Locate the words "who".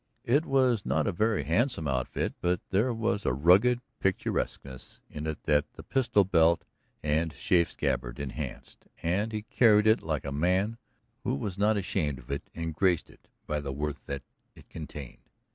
11.23-11.35